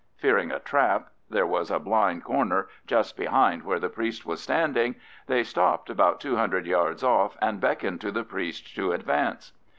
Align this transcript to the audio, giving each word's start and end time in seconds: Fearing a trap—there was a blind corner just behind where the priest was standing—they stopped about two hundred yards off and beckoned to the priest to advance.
Fearing 0.17 0.49
a 0.51 0.57
trap—there 0.57 1.45
was 1.45 1.69
a 1.69 1.77
blind 1.77 2.23
corner 2.23 2.67
just 2.87 3.15
behind 3.15 3.61
where 3.61 3.79
the 3.79 3.87
priest 3.87 4.25
was 4.25 4.41
standing—they 4.41 5.43
stopped 5.43 5.91
about 5.91 6.19
two 6.19 6.37
hundred 6.37 6.65
yards 6.65 7.03
off 7.03 7.37
and 7.39 7.61
beckoned 7.61 8.01
to 8.01 8.09
the 8.11 8.23
priest 8.23 8.75
to 8.77 8.93
advance. 8.93 9.53